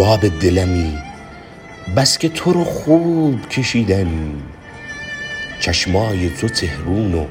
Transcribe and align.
باب 0.00 0.28
دلمی 0.40 0.98
بس 1.96 2.18
که 2.18 2.28
تو 2.28 2.52
رو 2.52 2.64
خوب 2.64 3.48
کشیدن. 3.48 4.34
چشمای 5.60 6.30
تو 6.30 6.48
تهرون 6.48 7.14
و 7.14 7.26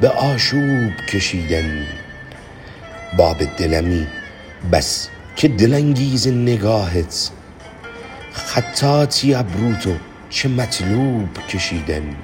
به 0.00 0.08
آشوب 0.08 0.96
کشیدن. 1.08 1.86
باب 3.16 3.44
دلمی 3.44 4.06
بس 4.72 5.08
که 5.36 5.48
دلانگیز 5.48 6.28
نگاهت. 6.28 7.30
خطاطی 8.32 9.34
ابروتو 9.34 9.94
چه 10.30 10.48
مطلوب 10.48 11.28
کشیدن. 11.48 12.16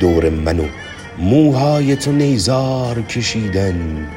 دور 0.00 0.30
منو 0.30 0.66
موهای 1.18 1.96
تو 1.96 2.12
نیزار 2.12 3.02
کشیدن. 3.02 4.08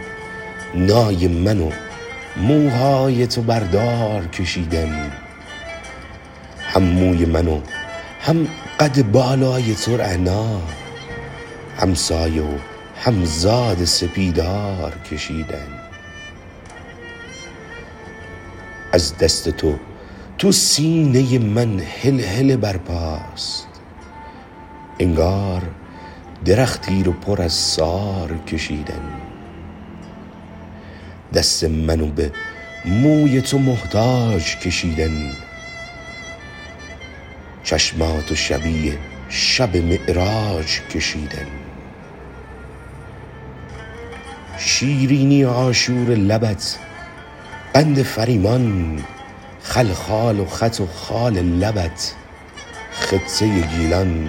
نای 0.75 1.27
منو 1.27 1.71
موهای 2.39 3.27
تو 3.27 3.41
بردار 3.41 4.27
کشیدن. 4.27 5.11
هم 6.57 6.83
موی 6.83 7.25
منو 7.25 7.61
هم 8.21 8.47
قد 8.79 9.11
بالای 9.11 9.75
تو 9.75 9.97
رعنا. 9.97 10.61
هم 11.77 11.93
سایه 11.93 12.41
و 12.41 12.57
هم 12.95 13.25
زاد 13.25 13.85
سپیدار 13.85 14.93
کشیدن. 15.11 15.67
از 18.91 19.17
دست 19.17 19.49
تو 19.49 19.75
تو 20.37 20.51
سینه 20.51 21.39
من 21.39 21.79
هل 21.79 22.19
هل 22.19 22.55
برپاست. 22.55 23.67
انگار 24.99 25.61
درختی 26.45 27.03
رو 27.03 27.11
پر 27.11 27.41
از 27.41 27.53
سار 27.53 28.37
کشیدن. 28.37 29.18
دست 31.33 31.63
منو 31.63 32.07
به 32.07 32.31
موی 32.85 33.41
تو 33.41 33.59
محتاج 33.59 34.57
کشیدن. 34.57 35.31
چشمات 37.63 38.31
و 38.31 38.35
شبیه 38.35 38.97
شب 39.29 39.77
معراج 39.77 40.81
کشیدن. 40.81 41.47
شیرینی 44.57 45.45
آشور 45.45 46.09
لبت 46.15 46.77
قند 47.73 48.01
فریمان 48.03 48.99
خلخال 49.63 50.39
و 50.39 50.45
خط 50.45 50.79
و 50.79 50.87
خال 50.87 51.33
لبت 51.33 52.13
خطه 52.91 53.61
گیلان. 53.61 54.27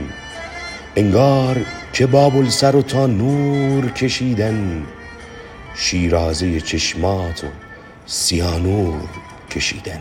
انگار 0.96 1.56
که 1.92 2.06
بابل 2.06 2.48
سر 2.48 2.77
و 2.77 2.83
تا 2.83 3.06
نور 3.06 3.91
کشیدن. 3.91 4.86
شیرازه 5.74 6.60
چشمات 6.60 7.44
و 7.44 7.46
سیانور 8.06 9.08
کشیدن. 9.50 10.00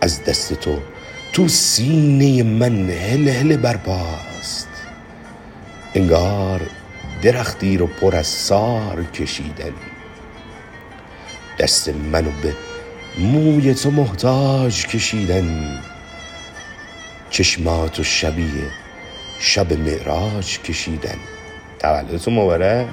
از 0.00 0.24
دست 0.24 0.54
تو 0.54 0.78
تو 1.32 1.48
سینه 1.48 2.42
من 2.42 2.90
هل 2.90 3.28
هل 3.28 3.56
برپاست. 3.56 4.68
انگار 5.94 6.60
درختی 7.22 7.76
رو 7.76 7.86
پر 7.86 8.16
از 8.16 8.26
سار 8.26 9.04
کشیدن. 9.04 9.72
دست 11.58 11.88
منو 11.88 12.30
به 12.42 12.54
موی 13.18 13.74
تو 13.74 13.90
محتاج 13.90 14.86
کشیدن. 14.86 15.78
چشمات 17.30 18.00
و 18.00 18.04
شبیه 18.04 18.70
شب 19.40 19.72
معراج 19.72 20.58
کشیدن. 20.58 21.18
تولدتون 21.78 22.34
مبارک. 22.34 22.86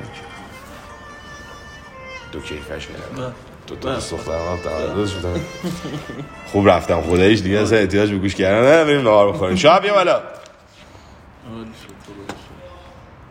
دو 2.35 2.41
کیفش 2.41 2.87
کردم 2.87 3.33
دو 3.67 3.75
تا 3.75 3.93
دوست 3.93 4.11
دخترم 4.11 4.47
هم 4.47 4.57
تولدش 4.57 5.13
بودن 5.13 5.41
خوب 6.51 6.69
رفتم 6.69 7.01
خداییش 7.01 7.41
دیگه 7.41 7.59
اصلا 7.59 7.77
احتیاج 7.77 8.11
به 8.11 8.17
گوش 8.17 8.35
کردن 8.35 8.61
نه 8.67 8.83
بریم 8.83 9.01
نهار 9.01 9.31
بخوریم 9.31 9.55
شب 9.55 9.81
بیا 9.81 9.93
بالا. 9.93 10.21